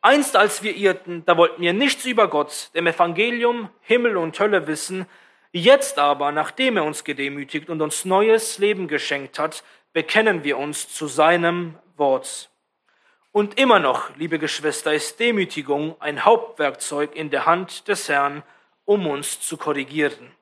Einst, 0.00 0.36
als 0.36 0.62
wir 0.62 0.76
irrten, 0.76 1.24
da 1.26 1.36
wollten 1.36 1.60
wir 1.62 1.72
nichts 1.72 2.04
über 2.04 2.28
Gott, 2.28 2.70
dem 2.74 2.86
Evangelium, 2.86 3.70
Himmel 3.80 4.16
und 4.16 4.38
Hölle 4.38 4.66
wissen. 4.66 5.06
Jetzt 5.56 6.00
aber, 6.00 6.32
nachdem 6.32 6.78
er 6.78 6.84
uns 6.84 7.04
gedemütigt 7.04 7.70
und 7.70 7.80
uns 7.80 8.04
neues 8.04 8.58
Leben 8.58 8.88
geschenkt 8.88 9.38
hat, 9.38 9.62
bekennen 9.92 10.42
wir 10.42 10.58
uns 10.58 10.92
zu 10.92 11.06
seinem 11.06 11.78
Wort. 11.96 12.50
Und 13.30 13.56
immer 13.56 13.78
noch, 13.78 14.16
liebe 14.16 14.40
Geschwister, 14.40 14.92
ist 14.92 15.20
Demütigung 15.20 15.94
ein 16.00 16.24
Hauptwerkzeug 16.24 17.14
in 17.14 17.30
der 17.30 17.46
Hand 17.46 17.86
des 17.86 18.08
Herrn, 18.08 18.42
um 18.84 19.06
uns 19.06 19.38
zu 19.42 19.56
korrigieren. 19.56 20.32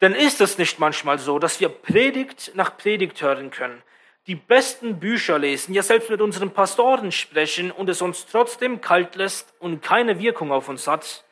Denn 0.00 0.14
ist 0.14 0.40
es 0.40 0.56
nicht 0.56 0.78
manchmal 0.78 1.18
so, 1.18 1.38
dass 1.38 1.60
wir 1.60 1.68
Predigt 1.68 2.52
nach 2.54 2.78
Predigt 2.78 3.20
hören 3.20 3.50
können, 3.50 3.82
die 4.26 4.36
besten 4.36 4.98
Bücher 4.98 5.38
lesen, 5.38 5.74
ja 5.74 5.82
selbst 5.82 6.08
mit 6.08 6.22
unseren 6.22 6.54
Pastoren 6.54 7.12
sprechen 7.12 7.70
und 7.70 7.90
es 7.90 8.00
uns 8.00 8.24
trotzdem 8.24 8.80
kalt 8.80 9.16
lässt 9.16 9.52
und 9.58 9.82
keine 9.82 10.18
Wirkung 10.18 10.50
auf 10.50 10.70
uns 10.70 10.86
hat? 10.86 11.24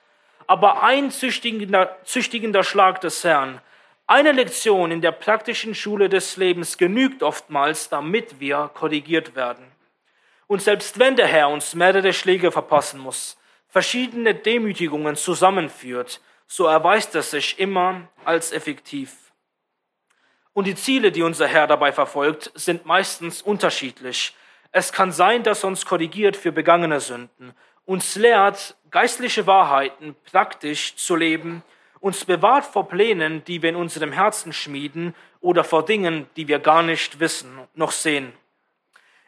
Aber 0.48 0.82
ein 0.82 1.10
züchtigender, 1.10 1.98
züchtigender 2.04 2.64
Schlag 2.64 3.02
des 3.02 3.22
Herrn, 3.22 3.60
eine 4.06 4.32
Lektion 4.32 4.90
in 4.90 5.02
der 5.02 5.12
praktischen 5.12 5.74
Schule 5.74 6.08
des 6.08 6.38
Lebens 6.38 6.78
genügt 6.78 7.22
oftmals, 7.22 7.90
damit 7.90 8.40
wir 8.40 8.70
korrigiert 8.72 9.36
werden. 9.36 9.70
Und 10.46 10.62
selbst 10.62 10.98
wenn 10.98 11.16
der 11.16 11.26
Herr 11.26 11.50
uns 11.50 11.74
mehrere 11.74 12.14
Schläge 12.14 12.50
verpassen 12.50 12.98
muss, 12.98 13.36
verschiedene 13.68 14.34
Demütigungen 14.34 15.16
zusammenführt, 15.16 16.22
so 16.46 16.64
erweist 16.64 17.14
es 17.14 17.32
sich 17.32 17.58
immer 17.58 18.08
als 18.24 18.50
effektiv. 18.50 19.14
Und 20.54 20.66
die 20.66 20.74
Ziele, 20.74 21.12
die 21.12 21.22
unser 21.22 21.46
Herr 21.46 21.66
dabei 21.66 21.92
verfolgt, 21.92 22.50
sind 22.54 22.86
meistens 22.86 23.42
unterschiedlich. 23.42 24.34
Es 24.72 24.92
kann 24.92 25.12
sein, 25.12 25.42
dass 25.42 25.62
er 25.62 25.68
uns 25.68 25.84
korrigiert 25.84 26.38
für 26.38 26.52
begangene 26.52 27.00
Sünden, 27.00 27.54
uns 27.88 28.16
lehrt, 28.16 28.76
geistliche 28.90 29.46
Wahrheiten 29.46 30.14
praktisch 30.30 30.94
zu 30.96 31.16
leben, 31.16 31.62
uns 32.00 32.26
bewahrt 32.26 32.66
vor 32.66 32.86
Plänen, 32.86 33.42
die 33.44 33.62
wir 33.62 33.70
in 33.70 33.76
unserem 33.76 34.12
Herzen 34.12 34.52
schmieden, 34.52 35.14
oder 35.40 35.64
vor 35.64 35.86
Dingen, 35.86 36.28
die 36.36 36.48
wir 36.48 36.58
gar 36.58 36.82
nicht 36.82 37.18
wissen 37.18 37.50
noch 37.74 37.92
sehen. 37.92 38.34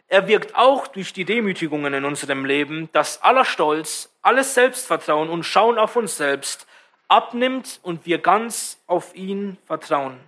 Er 0.08 0.28
wirkt 0.28 0.56
auch 0.56 0.88
durch 0.88 1.14
die 1.14 1.24
Demütigungen 1.24 1.94
in 1.94 2.04
unserem 2.04 2.44
Leben, 2.44 2.90
dass 2.92 3.22
aller 3.22 3.46
Stolz, 3.46 4.12
alles 4.20 4.52
Selbstvertrauen 4.52 5.30
und 5.30 5.44
Schauen 5.44 5.78
auf 5.78 5.96
uns 5.96 6.18
selbst 6.18 6.66
abnimmt 7.08 7.80
und 7.82 8.04
wir 8.04 8.18
ganz 8.18 8.78
auf 8.86 9.14
ihn 9.14 9.56
vertrauen. 9.64 10.20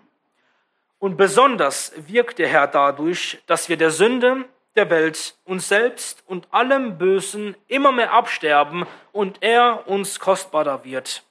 Und 0.99 1.19
besonders 1.19 1.93
wirkt 1.97 2.39
der 2.39 2.49
Herr 2.49 2.67
dadurch, 2.67 3.43
dass 3.47 3.69
wir 3.69 3.77
der 3.77 3.91
Sünde, 3.91 4.47
der 4.76 4.91
Welt, 4.91 5.37
uns 5.45 5.69
selbst 5.69 6.23
und 6.26 6.49
allem 6.52 6.99
Bösen 6.99 7.57
immer 7.69 7.93
mehr 7.93 8.12
absterben 8.12 8.87
und 9.12 9.43
er 9.43 9.87
uns 9.87 10.19
kostbarer 10.19 10.85
wird. 10.85 11.25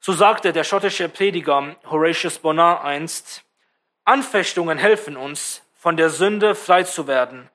So 0.00 0.12
sagte 0.12 0.52
der 0.52 0.64
schottische 0.64 1.08
Prediger 1.08 1.76
Horatius 1.88 2.38
Bonar 2.38 2.84
einst, 2.84 3.44
Anfechtungen 4.04 4.78
helfen 4.78 5.16
uns, 5.16 5.62
von 5.74 5.96
der 5.96 6.10
Sünde 6.10 6.54
frei 6.54 6.82
zu 6.82 7.06
werden. 7.06 7.48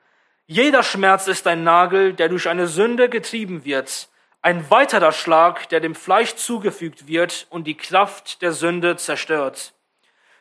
Jeder 0.47 0.83
Schmerz 0.83 1.27
ist 1.27 1.47
ein 1.47 1.63
Nagel, 1.63 2.13
der 2.13 2.29
durch 2.29 2.47
eine 2.47 2.67
Sünde 2.67 3.09
getrieben 3.09 3.65
wird, 3.65 4.09
ein 4.41 4.69
weiterer 4.69 5.11
Schlag, 5.11 5.69
der 5.69 5.79
dem 5.79 5.95
Fleisch 5.95 6.35
zugefügt 6.35 7.07
wird 7.07 7.47
und 7.49 7.65
die 7.65 7.75
Kraft 7.75 8.43
der 8.43 8.51
Sünde 8.51 8.95
zerstört. 8.95 9.73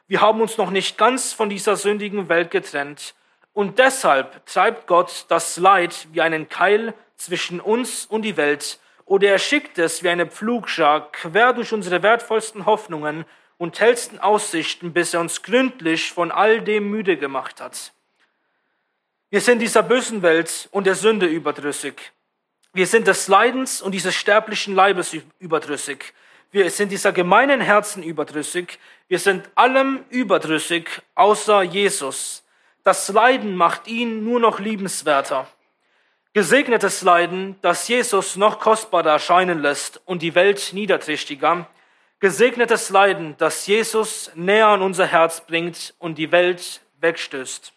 Wir 0.06 0.20
haben 0.20 0.42
uns 0.42 0.58
noch 0.58 0.70
nicht 0.70 0.98
ganz 0.98 1.32
von 1.32 1.48
dieser 1.48 1.76
sündigen 1.76 2.28
Welt 2.28 2.50
getrennt 2.50 3.14
und 3.54 3.78
deshalb 3.78 4.44
treibt 4.44 4.86
Gott 4.86 5.24
das 5.28 5.56
Leid 5.56 6.08
wie 6.12 6.20
einen 6.20 6.48
Keil 6.50 6.92
zwischen 7.16 7.60
uns 7.60 8.04
und 8.04 8.22
die 8.22 8.36
Welt 8.36 8.78
oder 9.06 9.28
er 9.28 9.38
schickt 9.38 9.78
es 9.78 10.02
wie 10.02 10.08
eine 10.08 10.26
Pflugschar 10.26 11.12
quer 11.12 11.52
durch 11.52 11.72
unsere 11.72 12.02
wertvollsten 12.02 12.66
Hoffnungen 12.66 13.24
und 13.58 13.80
hellsten 13.80 14.18
Aussichten, 14.18 14.92
bis 14.92 15.14
er 15.14 15.20
uns 15.20 15.42
gründlich 15.42 16.12
von 16.12 16.30
all 16.30 16.60
dem 16.60 16.90
müde 16.90 17.16
gemacht 17.16 17.60
hat. 17.60 17.92
Wir 19.30 19.40
sind 19.40 19.58
dieser 19.60 19.82
bösen 19.82 20.22
Welt 20.22 20.68
und 20.70 20.86
der 20.86 20.94
Sünde 20.94 21.26
überdrüssig. 21.26 22.12
Wir 22.72 22.86
sind 22.86 23.06
des 23.06 23.28
Leidens 23.28 23.82
und 23.82 23.92
dieses 23.92 24.14
sterblichen 24.14 24.74
Leibes 24.74 25.16
überdrüssig. 25.38 26.14
Wir 26.50 26.70
sind 26.70 26.90
dieser 26.90 27.12
gemeinen 27.12 27.60
Herzen 27.60 28.02
überdrüssig. 28.02 28.78
Wir 29.08 29.18
sind 29.18 29.48
allem 29.54 30.04
überdrüssig, 30.08 30.88
außer 31.14 31.62
Jesus. 31.62 32.43
Das 32.84 33.08
Leiden 33.08 33.56
macht 33.56 33.88
ihn 33.88 34.24
nur 34.24 34.38
noch 34.38 34.60
liebenswerter. 34.60 35.48
Gesegnetes 36.32 37.02
Leiden, 37.02 37.56
das 37.62 37.88
Jesus 37.88 38.36
noch 38.36 38.60
kostbarer 38.60 39.12
erscheinen 39.12 39.60
lässt 39.60 40.00
und 40.04 40.22
die 40.22 40.34
Welt 40.34 40.70
niederträchtiger, 40.72 41.66
Gesegnetes 42.24 42.88
Leiden, 42.88 43.34
das 43.36 43.66
Jesus 43.66 44.30
näher 44.34 44.68
an 44.68 44.80
unser 44.80 45.04
Herz 45.06 45.42
bringt 45.42 45.94
und 45.98 46.16
die 46.16 46.32
Welt 46.32 46.80
wegstößt. 47.00 47.74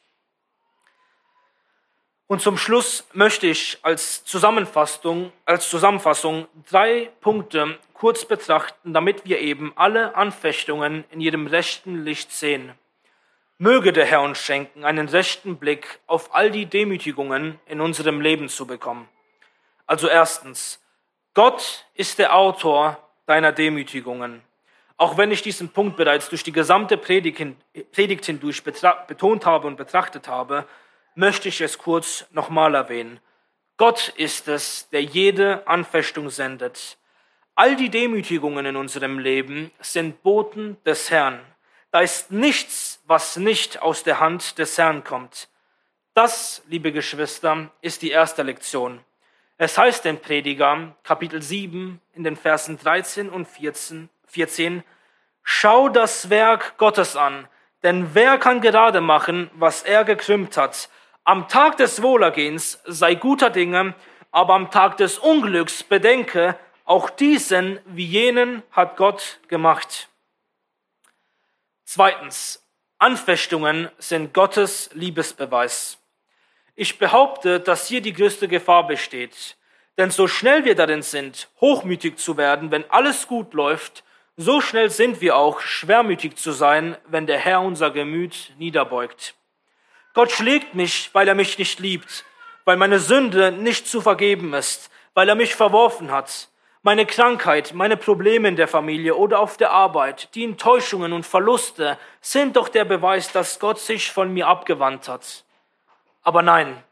Und 2.28 2.42
zum 2.42 2.58
Schluss 2.58 3.06
möchte 3.12 3.48
ich 3.48 3.78
als 3.82 4.24
Zusammenfassung, 4.24 5.34
als 5.44 5.70
Zusammenfassung 5.70 6.48
drei 6.70 7.10
Punkte 7.20 7.78
kurz 7.94 8.24
betrachten, 8.24 8.94
damit 8.94 9.26
wir 9.26 9.40
eben 9.40 9.74
alle 9.76 10.16
Anfechtungen 10.16 11.04
in 11.10 11.20
ihrem 11.20 11.48
rechten 11.48 12.06
Licht 12.06 12.32
sehen. 12.32 12.72
Möge 13.60 13.92
der 13.92 14.06
Herr 14.06 14.22
uns 14.22 14.38
schenken, 14.38 14.86
einen 14.86 15.10
rechten 15.10 15.58
Blick 15.58 16.00
auf 16.06 16.36
all 16.36 16.52
die 16.52 16.68
Demütigungen 16.68 17.60
in 17.66 17.82
unserem 17.82 18.22
Leben 18.22 18.50
zu 18.50 18.68
bekommen. 18.68 19.10
Also 19.88 20.08
erstens, 20.08 20.80
Gott 21.34 21.86
ist 21.96 22.20
der 22.20 22.36
Autor 22.36 23.02
deiner 23.26 23.52
Demütigungen. 23.52 24.44
Auch 24.96 25.18
wenn 25.18 25.32
ich 25.32 25.42
diesen 25.42 25.70
Punkt 25.70 25.98
bereits 25.98 26.30
durch 26.30 26.44
die 26.44 26.52
gesamte 26.52 26.98
Predigt, 26.98 28.26
hindurch 28.26 28.64
betont 28.64 29.46
habe 29.46 29.68
und 29.68 29.76
betrachtet 29.76 30.28
habe, 30.28 30.66
möchte 31.16 31.50
ich 31.50 31.60
es 31.60 31.80
kurz 31.80 32.26
nochmal 32.32 32.76
erwähnen. 32.76 33.20
Gott 33.78 34.10
ist 34.18 34.48
es, 34.48 34.90
der 34.90 35.04
jede 35.04 35.68
Anfechtung 35.68 36.30
sendet. 36.30 36.98
All 37.56 37.76
die 37.76 37.90
Demütigungen 37.90 38.68
in 38.68 38.76
unserem 38.76 39.18
Leben 39.18 39.72
sind 39.80 40.22
Boten 40.22 40.78
des 40.86 41.10
Herrn. 41.10 41.40
Da 41.92 42.02
ist 42.02 42.32
nichts, 42.32 43.02
was 43.06 43.38
nicht 43.38 43.82
aus 43.82 44.04
der 44.04 44.20
Hand 44.20 44.58
des 44.58 44.78
Herrn 44.78 45.04
kommt. 45.04 45.50
Das, 46.14 46.64
liebe 46.68 46.92
Geschwister, 46.92 47.70
ist 47.82 48.02
die 48.02 48.12
erste 48.12 48.44
Lektion. 48.44 49.00
Es 49.58 49.78
heißt 49.78 50.06
in 50.06 50.20
Prediger, 50.20 50.96
Kapitel 51.04 51.42
7, 51.42 52.02
in 52.14 52.24
den 52.24 52.36
Versen 52.36 52.78
13 52.78 53.30
und 53.30 53.48
14, 53.48 54.10
14, 54.26 54.84
Schau 55.44 55.88
das 55.88 56.30
Werk 56.30 56.78
Gottes 56.78 57.16
an, 57.16 57.48
denn 57.82 58.14
wer 58.14 58.38
kann 58.38 58.60
gerade 58.60 59.00
machen, 59.00 59.50
was 59.54 59.82
er 59.82 60.04
gekrümmt 60.04 60.58
hat? 60.58 60.90
Am 61.24 61.48
Tag 61.48 61.78
des 61.78 62.02
Wohlergehens 62.02 62.82
sei 62.86 63.16
guter 63.16 63.50
Dinge, 63.50 63.96
aber 64.32 64.56
am 64.56 64.72
Tag 64.72 64.98
des 64.98 65.18
Unglücks 65.18 65.84
bedenke, 65.84 66.58
auch 66.84 67.10
diesen 67.10 67.80
wie 67.86 68.06
jenen 68.06 68.62
hat 68.72 68.98
Gott 68.98 69.40
gemacht. 69.48 70.10
Zweitens, 71.90 72.62
Anfechtungen 72.98 73.90
sind 73.98 74.34
Gottes 74.34 74.90
Liebesbeweis. 74.92 75.98
Ich 76.76 77.00
behaupte, 77.00 77.62
dass 77.62 77.88
hier 77.88 78.02
die 78.02 78.12
größte 78.12 78.50
Gefahr 78.50 78.86
besteht. 78.86 79.56
Denn 79.98 80.12
so 80.12 80.28
schnell 80.28 80.66
wir 80.66 80.76
darin 80.76 81.02
sind, 81.02 81.48
hochmütig 81.62 82.18
zu 82.18 82.36
werden, 82.36 82.72
wenn 82.72 82.84
alles 82.92 83.26
gut 83.26 83.54
läuft, 83.54 84.04
so 84.36 84.60
schnell 84.60 84.90
sind 84.90 85.22
wir 85.22 85.38
auch, 85.38 85.62
schwermütig 85.62 86.36
zu 86.36 86.52
sein, 86.52 86.98
wenn 87.08 87.26
der 87.26 87.40
Herr 87.40 87.62
unser 87.62 87.90
Gemüt 87.90 88.52
niederbeugt. 88.58 89.36
Gott 90.14 90.34
schlägt 90.34 90.76
mich, 90.76 91.10
weil 91.14 91.30
er 91.30 91.36
mich 91.36 91.58
nicht 91.58 91.80
liebt, 91.80 92.26
weil 92.66 92.76
meine 92.76 93.00
Sünde 93.00 93.54
nicht 93.54 93.88
zu 93.88 94.02
vergeben 94.02 94.54
ist, 94.54 94.92
weil 95.14 95.30
er 95.30 95.36
mich 95.36 95.56
verworfen 95.56 96.12
hat. 96.12 96.50
Meine 96.84 97.06
Krankheit, 97.06 97.74
meine 97.74 97.98
Probleme 97.98 98.48
in 98.48 98.56
der 98.56 98.68
Familie 98.68 99.16
oder 99.16 99.40
auf 99.40 99.58
der 99.58 99.72
Arbeit, 99.72 100.34
die 100.36 100.44
Enttäuschungen 100.44 101.12
und 101.12 101.26
Verluste 101.26 101.98
sind 102.22 102.56
doch 102.56 102.70
der 102.70 102.86
Beweis, 102.86 103.32
dass 103.32 103.60
Gott 103.60 103.80
sich 103.80 104.12
von 104.12 104.34
mir 104.34 104.48
abgewandt 104.48 105.10
hat. 105.10 105.44
Aber 106.22 106.42
nein, 106.44 106.84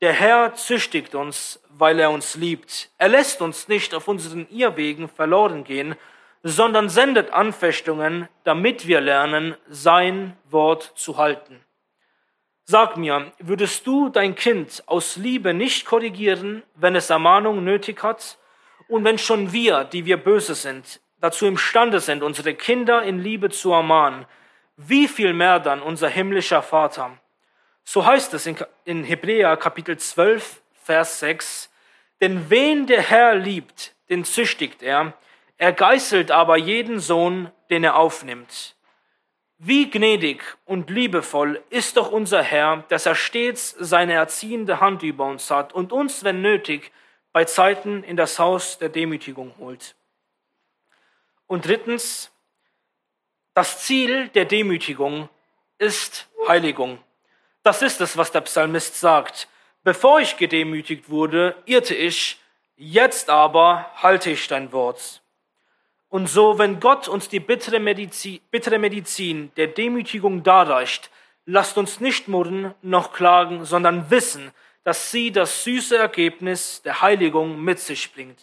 der 0.00 0.12
Herr 0.12 0.54
züchtigt 0.54 1.14
uns, 1.14 1.62
weil 1.68 2.00
er 2.00 2.10
uns 2.10 2.34
liebt. 2.34 2.90
Er 2.98 3.08
lässt 3.08 3.42
uns 3.42 3.68
nicht 3.68 3.94
auf 3.94 4.08
unseren 4.08 4.48
Irrwegen 4.50 5.08
verloren 5.08 5.64
gehen, 5.64 5.96
sondern 6.42 6.88
sendet 6.88 7.32
Anfechtungen, 7.32 8.28
damit 8.44 8.86
wir 8.86 9.00
lernen, 9.00 9.56
sein 9.68 10.36
Wort 10.48 10.92
zu 10.94 11.18
halten. 11.18 11.60
Sag 12.64 12.96
mir, 12.96 13.32
würdest 13.38 13.86
du 13.86 14.08
dein 14.08 14.34
Kind 14.34 14.82
aus 14.86 15.16
Liebe 15.16 15.54
nicht 15.54 15.86
korrigieren, 15.86 16.62
wenn 16.74 16.96
es 16.96 17.10
Ermahnung 17.10 17.64
nötig 17.64 18.02
hat? 18.02 18.38
Und 18.88 19.04
wenn 19.04 19.18
schon 19.18 19.52
wir, 19.52 19.84
die 19.84 20.04
wir 20.04 20.16
böse 20.16 20.54
sind, 20.54 21.00
dazu 21.20 21.46
imstande 21.46 22.00
sind, 22.00 22.22
unsere 22.22 22.54
Kinder 22.54 23.02
in 23.02 23.18
Liebe 23.18 23.50
zu 23.50 23.72
ermahnen, 23.72 24.26
wie 24.76 25.08
viel 25.08 25.32
mehr 25.32 25.58
dann 25.58 25.82
unser 25.82 26.08
himmlischer 26.08 26.62
Vater? 26.62 27.18
So 27.84 28.04
heißt 28.04 28.34
es 28.34 28.48
in 28.84 29.04
Hebräer 29.04 29.56
Kapitel 29.56 29.96
12, 29.96 30.62
Vers 30.82 31.20
6, 31.20 31.70
denn 32.20 32.50
wen 32.50 32.86
der 32.86 33.02
Herr 33.02 33.34
liebt, 33.34 33.94
den 34.08 34.24
züchtigt 34.24 34.82
er, 34.82 35.14
er 35.58 35.72
geißelt 35.72 36.30
aber 36.30 36.56
jeden 36.56 37.00
Sohn, 37.00 37.50
den 37.70 37.84
er 37.84 37.96
aufnimmt. 37.96 38.76
Wie 39.58 39.88
gnädig 39.88 40.42
und 40.66 40.90
liebevoll 40.90 41.62
ist 41.70 41.96
doch 41.96 42.10
unser 42.10 42.42
Herr, 42.42 42.84
dass 42.88 43.06
er 43.06 43.14
stets 43.14 43.74
seine 43.78 44.12
erziehende 44.12 44.80
Hand 44.80 45.02
über 45.02 45.24
uns 45.24 45.50
hat 45.50 45.72
und 45.72 45.92
uns, 45.92 46.24
wenn 46.24 46.42
nötig, 46.42 46.92
bei 47.36 47.44
Zeiten 47.44 48.02
in 48.02 48.16
das 48.16 48.38
Haus 48.38 48.78
der 48.78 48.88
Demütigung 48.88 49.52
holt. 49.58 49.94
Und 51.46 51.66
drittens, 51.66 52.30
das 53.52 53.80
Ziel 53.82 54.28
der 54.28 54.46
Demütigung 54.46 55.28
ist 55.76 56.30
Heiligung. 56.48 56.98
Das 57.62 57.82
ist 57.82 58.00
es, 58.00 58.16
was 58.16 58.32
der 58.32 58.40
Psalmist 58.40 58.98
sagt. 58.98 59.48
Bevor 59.84 60.18
ich 60.20 60.38
gedemütigt 60.38 61.10
wurde, 61.10 61.54
irrte 61.66 61.94
ich, 61.94 62.40
jetzt 62.74 63.28
aber 63.28 63.90
halte 63.96 64.30
ich 64.30 64.48
dein 64.48 64.72
Wort. 64.72 65.20
Und 66.08 66.28
so, 66.28 66.58
wenn 66.58 66.80
Gott 66.80 67.06
uns 67.06 67.28
die 67.28 67.40
bittere 67.40 67.80
Medizin, 67.80 68.40
bittere 68.50 68.78
Medizin 68.78 69.52
der 69.58 69.66
Demütigung 69.66 70.42
darreicht, 70.42 71.10
lasst 71.44 71.76
uns 71.76 72.00
nicht 72.00 72.28
murren 72.28 72.74
noch 72.80 73.12
klagen, 73.12 73.66
sondern 73.66 74.10
wissen, 74.10 74.54
dass 74.86 75.10
sie 75.10 75.32
das 75.32 75.64
süße 75.64 75.98
Ergebnis 75.98 76.80
der 76.80 77.02
Heiligung 77.02 77.60
mit 77.60 77.80
sich 77.80 78.14
bringt. 78.14 78.38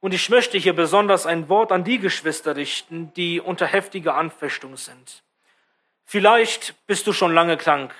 Und 0.00 0.12
ich 0.12 0.28
möchte 0.28 0.58
hier 0.58 0.74
besonders 0.74 1.24
ein 1.24 1.48
Wort 1.48 1.72
an 1.72 1.82
die 1.82 1.98
Geschwister 1.98 2.56
richten, 2.56 3.10
die 3.14 3.40
unter 3.40 3.64
heftiger 3.64 4.16
Anfechtung 4.16 4.76
sind. 4.76 5.22
Vielleicht 6.04 6.74
bist 6.86 7.06
du 7.06 7.14
schon 7.14 7.32
lange 7.32 7.56
krank. 7.56 7.94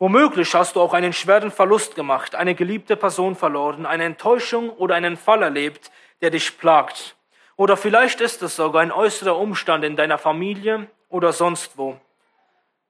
Womöglich 0.00 0.52
hast 0.56 0.74
du 0.74 0.80
auch 0.80 0.92
einen 0.92 1.12
schweren 1.12 1.52
Verlust 1.52 1.94
gemacht, 1.94 2.34
eine 2.34 2.56
geliebte 2.56 2.96
Person 2.96 3.36
verloren, 3.36 3.86
eine 3.86 4.02
Enttäuschung 4.02 4.68
oder 4.68 4.96
einen 4.96 5.16
Fall 5.16 5.44
erlebt, 5.44 5.92
der 6.20 6.30
dich 6.30 6.58
plagt. 6.58 7.14
Oder 7.54 7.76
vielleicht 7.76 8.20
ist 8.20 8.42
es 8.42 8.56
sogar 8.56 8.82
ein 8.82 8.90
äußerer 8.90 9.38
Umstand 9.38 9.84
in 9.84 9.94
deiner 9.94 10.18
Familie 10.18 10.88
oder 11.10 11.32
sonst 11.32 11.78
wo. 11.78 12.00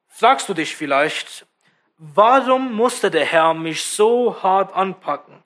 Fragst 0.07 0.49
du 0.49 0.55
dich 0.55 0.75
vielleicht, 0.75 1.45
warum 1.99 2.75
musste 2.75 3.11
der 3.11 3.25
Herr 3.25 3.55
mich 3.55 3.85
so 3.85 4.42
hart 4.42 4.75
anpacken? 4.75 5.42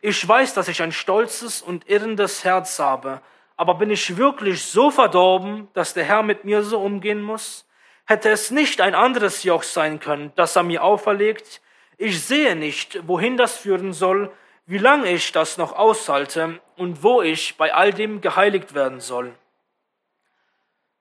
Ich 0.00 0.26
weiß, 0.26 0.54
dass 0.54 0.68
ich 0.68 0.82
ein 0.82 0.92
stolzes 0.92 1.62
und 1.62 1.88
irrendes 1.88 2.44
Herz 2.44 2.78
habe, 2.78 3.20
aber 3.56 3.74
bin 3.74 3.90
ich 3.90 4.16
wirklich 4.16 4.64
so 4.64 4.90
verdorben, 4.90 5.68
dass 5.74 5.94
der 5.94 6.04
Herr 6.04 6.22
mit 6.22 6.44
mir 6.44 6.62
so 6.62 6.80
umgehen 6.80 7.22
muss? 7.22 7.66
Hätte 8.04 8.30
es 8.30 8.50
nicht 8.50 8.80
ein 8.80 8.94
anderes 8.94 9.44
Joch 9.44 9.62
sein 9.62 10.00
können, 10.00 10.32
das 10.34 10.56
er 10.56 10.64
mir 10.64 10.82
auferlegt? 10.82 11.60
Ich 11.98 12.24
sehe 12.24 12.56
nicht, 12.56 13.06
wohin 13.06 13.36
das 13.36 13.56
führen 13.56 13.92
soll, 13.92 14.32
wie 14.66 14.78
lange 14.78 15.10
ich 15.10 15.30
das 15.32 15.58
noch 15.58 15.72
aushalte 15.72 16.60
und 16.76 17.02
wo 17.02 17.22
ich 17.22 17.56
bei 17.56 17.72
all 17.74 17.92
dem 17.92 18.20
geheiligt 18.20 18.74
werden 18.74 19.00
soll. 19.00 19.34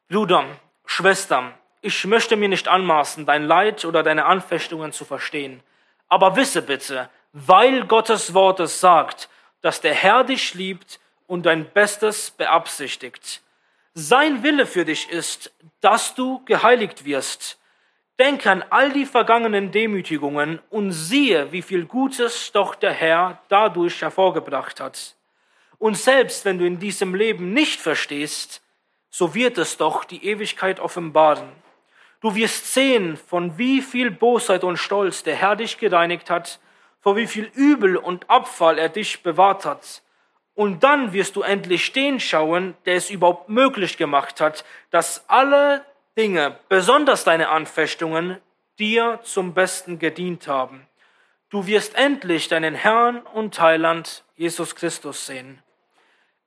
Bruder, 0.09 0.45
Schwester, 0.85 1.53
ich 1.81 2.05
möchte 2.05 2.35
mir 2.35 2.49
nicht 2.49 2.67
anmaßen, 2.67 3.25
dein 3.25 3.45
Leid 3.45 3.85
oder 3.85 4.03
deine 4.03 4.25
Anfechtungen 4.25 4.91
zu 4.91 5.05
verstehen. 5.05 5.61
Aber 6.07 6.35
wisse 6.35 6.61
bitte, 6.61 7.09
weil 7.33 7.85
Gottes 7.85 8.33
Wort 8.33 8.59
es 8.59 8.79
sagt, 8.79 9.29
dass 9.61 9.81
der 9.81 9.93
Herr 9.93 10.23
dich 10.23 10.53
liebt 10.53 10.99
und 11.27 11.45
dein 11.45 11.65
Bestes 11.71 12.31
beabsichtigt. 12.31 13.41
Sein 13.93 14.43
Wille 14.43 14.65
für 14.65 14.85
dich 14.85 15.09
ist, 15.09 15.51
dass 15.81 16.15
du 16.15 16.43
geheiligt 16.45 17.05
wirst 17.05 17.57
Denk 18.21 18.45
an 18.45 18.63
all 18.69 18.93
die 18.93 19.07
vergangenen 19.07 19.71
Demütigungen 19.71 20.59
und 20.69 20.91
siehe, 20.91 21.51
wie 21.51 21.63
viel 21.63 21.85
Gutes 21.85 22.51
doch 22.51 22.75
der 22.75 22.93
Herr 22.93 23.41
dadurch 23.49 23.99
hervorgebracht 23.99 24.79
hat. 24.79 25.15
Und 25.79 25.97
selbst 25.97 26.45
wenn 26.45 26.59
du 26.59 26.65
in 26.67 26.77
diesem 26.77 27.15
Leben 27.15 27.51
nicht 27.51 27.81
verstehst, 27.81 28.61
so 29.09 29.33
wird 29.33 29.57
es 29.57 29.77
doch 29.77 30.03
die 30.03 30.23
Ewigkeit 30.23 30.79
offenbaren. 30.79 31.49
Du 32.21 32.35
wirst 32.35 32.71
sehen, 32.73 33.17
von 33.17 33.57
wie 33.57 33.81
viel 33.81 34.11
Bosheit 34.11 34.63
und 34.63 34.77
Stolz 34.77 35.23
der 35.23 35.35
Herr 35.35 35.55
dich 35.55 35.79
gereinigt 35.79 36.29
hat, 36.29 36.59
vor 36.99 37.15
wie 37.15 37.25
viel 37.25 37.51
Übel 37.55 37.97
und 37.97 38.29
Abfall 38.29 38.77
er 38.77 38.89
dich 38.89 39.23
bewahrt 39.23 39.65
hat. 39.65 40.03
Und 40.53 40.83
dann 40.83 41.13
wirst 41.13 41.35
du 41.35 41.41
endlich 41.41 41.91
den 41.93 42.19
schauen, 42.19 42.75
der 42.85 42.95
es 42.95 43.09
überhaupt 43.09 43.49
möglich 43.49 43.97
gemacht 43.97 44.39
hat, 44.39 44.63
dass 44.91 45.27
alle 45.27 45.83
Dinge, 46.15 46.59
besonders 46.69 47.23
deine 47.23 47.49
Anfechtungen, 47.49 48.37
dir 48.77 49.19
zum 49.23 49.55
Besten 49.55 49.97
gedient 49.97 50.47
haben. 50.47 50.87
Du 51.49 51.65
wirst 51.65 51.95
endlich 51.95 52.47
deinen 52.47 52.75
Herrn 52.75 53.21
und 53.33 53.59
Heiland 53.59 54.23
Jesus 54.35 54.75
Christus 54.75 55.25
sehen. 55.25 55.63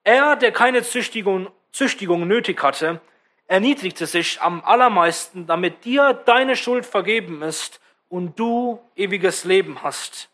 Er, 0.04 0.36
der 0.36 0.52
keine 0.52 0.82
Züchtigung, 0.82 1.50
Züchtigung 1.72 2.28
nötig 2.28 2.62
hatte, 2.62 3.00
erniedrigte 3.46 4.06
sich 4.06 4.40
am 4.40 4.62
allermeisten, 4.64 5.46
damit 5.46 5.84
dir 5.84 6.12
deine 6.12 6.56
Schuld 6.56 6.86
vergeben 6.86 7.42
ist 7.42 7.80
und 8.08 8.38
du 8.38 8.80
ewiges 8.96 9.44
Leben 9.44 9.82
hast. 9.82 10.30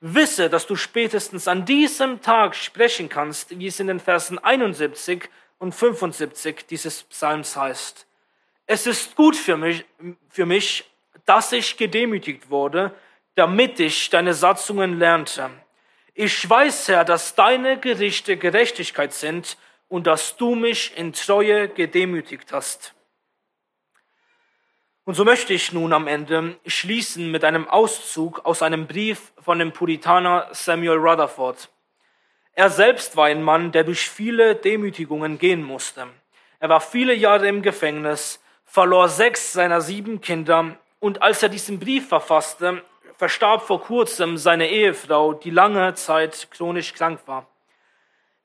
Wisse, 0.00 0.48
dass 0.48 0.66
du 0.66 0.76
spätestens 0.76 1.48
an 1.48 1.64
diesem 1.64 2.20
Tag 2.20 2.54
sprechen 2.54 3.08
kannst, 3.08 3.58
wie 3.58 3.66
es 3.66 3.80
in 3.80 3.88
den 3.88 4.00
Versen 4.00 4.38
71 4.38 5.28
und 5.58 5.74
75 5.74 6.66
dieses 6.66 7.02
Psalms 7.04 7.56
heißt. 7.56 8.06
Es 8.66 8.86
ist 8.86 9.16
gut 9.16 9.34
für 9.34 9.56
mich, 9.56 9.84
für 10.28 10.46
mich, 10.46 10.84
dass 11.26 11.52
ich 11.52 11.76
gedemütigt 11.76 12.48
wurde, 12.50 12.94
damit 13.34 13.80
ich 13.80 14.10
deine 14.10 14.34
Satzungen 14.34 14.98
lernte. 14.98 15.50
Ich 16.14 16.48
weiß, 16.48 16.88
Herr, 16.88 17.04
dass 17.04 17.34
deine 17.34 17.78
Gerichte 17.78 18.36
Gerechtigkeit 18.36 19.12
sind 19.12 19.56
und 19.88 20.06
dass 20.06 20.36
du 20.36 20.54
mich 20.54 20.96
in 20.96 21.12
Treue 21.12 21.68
gedemütigt 21.68 22.52
hast. 22.52 22.94
Und 25.04 25.14
so 25.14 25.24
möchte 25.24 25.54
ich 25.54 25.72
nun 25.72 25.94
am 25.94 26.06
Ende 26.06 26.58
schließen 26.66 27.30
mit 27.30 27.42
einem 27.42 27.66
Auszug 27.66 28.44
aus 28.44 28.62
einem 28.62 28.86
Brief 28.86 29.32
von 29.38 29.58
dem 29.58 29.72
Puritaner 29.72 30.48
Samuel 30.52 30.98
Rutherford. 30.98 31.70
Er 32.52 32.68
selbst 32.68 33.16
war 33.16 33.26
ein 33.26 33.42
Mann, 33.42 33.72
der 33.72 33.84
durch 33.84 34.10
viele 34.10 34.54
Demütigungen 34.54 35.38
gehen 35.38 35.62
musste. 35.62 36.08
Er 36.60 36.68
war 36.68 36.80
viele 36.80 37.14
Jahre 37.14 37.48
im 37.48 37.62
Gefängnis, 37.62 38.42
verlor 38.64 39.08
sechs 39.08 39.52
seiner 39.52 39.80
sieben 39.80 40.20
Kinder 40.20 40.76
und 41.00 41.22
als 41.22 41.42
er 41.42 41.48
diesen 41.48 41.78
Brief 41.78 42.08
verfasste, 42.08 42.82
verstarb 43.16 43.62
vor 43.62 43.80
kurzem 43.80 44.36
seine 44.36 44.68
Ehefrau, 44.68 45.32
die 45.32 45.50
lange 45.50 45.94
Zeit 45.94 46.48
chronisch 46.50 46.92
krank 46.92 47.20
war. 47.26 47.46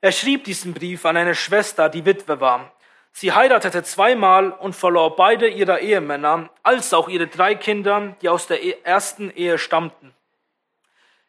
Er 0.04 0.12
schrieb 0.12 0.44
diesen 0.44 0.74
Brief 0.74 1.06
an 1.06 1.16
eine 1.16 1.34
Schwester, 1.34 1.88
die 1.88 2.04
Witwe 2.04 2.38
war. 2.38 2.70
Sie 3.12 3.32
heiratete 3.32 3.82
zweimal 3.84 4.50
und 4.50 4.76
verlor 4.76 5.16
beide 5.16 5.48
ihrer 5.48 5.78
Ehemänner, 5.78 6.50
als 6.62 6.92
auch 6.92 7.08
ihre 7.08 7.26
drei 7.26 7.54
Kinder, 7.54 8.14
die 8.20 8.28
aus 8.28 8.46
der 8.46 8.62
e-, 8.62 8.76
ersten 8.84 9.30
Ehe 9.30 9.56
stammten. 9.56 10.12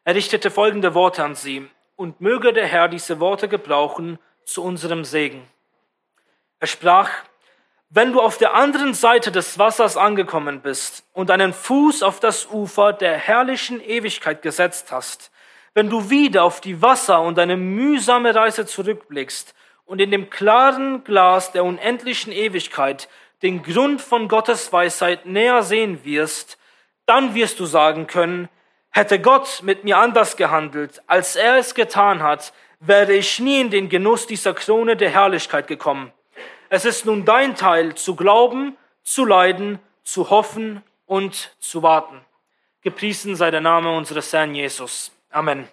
Er 0.04 0.16
richtete 0.16 0.52
folgende 0.52 0.94
Worte 0.94 1.24
an 1.24 1.36
sie, 1.36 1.70
und 1.96 2.20
möge 2.20 2.52
der 2.52 2.68
Herr 2.68 2.90
diese 2.90 3.22
Worte 3.22 3.48
gebrauchen 3.48 4.20
zu 4.44 4.62
unserem 4.62 5.06
Segen. 5.06 5.48
Er 6.60 6.68
sprach, 6.68 7.10
wenn 7.90 8.12
du 8.12 8.20
auf 8.20 8.38
der 8.38 8.56
anderen 8.56 8.94
Seite 8.94 9.32
des 9.32 9.58
Wassers 9.58 9.96
angekommen 9.96 10.60
bist 10.60 11.06
und 11.14 11.30
deinen 11.30 11.54
Fuß 11.54 12.04
auf 12.04 12.20
das 12.20 12.48
Ufer 12.48 12.92
der 12.92 13.16
herrlichen 13.16 13.80
Ewigkeit 13.80 14.42
gesetzt 14.42 14.92
hast, 14.92 15.32
wenn 15.76 15.90
du 15.90 16.10
wieder 16.10 16.44
auf 16.46 16.62
die 16.62 16.82
Wasser 16.82 17.22
und 17.22 17.38
deine 17.38 17.58
mühsame 17.58 18.34
Reise 18.34 18.66
zurückblickst 18.66 19.54
und 19.86 20.02
in 20.02 20.10
dem 20.10 20.30
klaren 20.30 21.04
Glas 21.04 21.52
der 21.52 21.66
unendlichen 21.66 22.32
Ewigkeit 22.32 23.08
den 23.44 23.62
Grund 23.62 24.02
von 24.02 24.28
Gottes 24.30 24.72
Weisheit 24.74 25.26
näher 25.26 25.62
sehen 25.62 26.04
wirst, 26.04 26.58
dann 27.06 27.36
wirst 27.36 27.60
du 27.60 27.66
sagen 27.66 28.08
können, 28.08 28.50
hätte 28.90 29.20
Gott 29.20 29.62
mit 29.64 29.84
mir 29.84 29.98
anders 29.98 30.38
gehandelt, 30.38 31.04
als 31.08 31.36
er 31.36 31.58
es 31.58 31.76
getan 31.76 32.24
hat, 32.24 32.54
wäre 32.80 33.14
ich 33.14 33.40
nie 33.40 33.60
in 33.60 33.70
den 33.70 33.90
Genuss 33.90 34.26
dieser 34.26 34.54
Krone 34.54 34.96
der 34.96 35.10
Herrlichkeit 35.10 35.68
gekommen. 35.68 36.14
Es 36.70 36.86
ist 36.86 37.06
nun 37.06 37.26
dein 37.26 37.56
Teil, 37.56 37.96
zu 37.96 38.16
glauben, 38.16 38.78
zu 39.04 39.26
leiden, 39.26 39.80
zu 40.04 40.30
hoffen 40.30 40.82
und 41.06 41.54
zu 41.60 41.84
warten. 41.84 42.22
Gepriesen 42.82 43.36
sei 43.36 43.52
der 43.52 43.62
Name 43.62 43.96
unseres 43.96 44.32
Herrn 44.32 44.56
Jesus. 44.56 45.15
Amen. 45.36 45.68